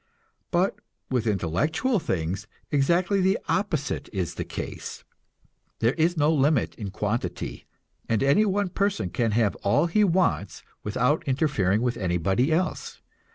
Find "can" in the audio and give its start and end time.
9.11-9.29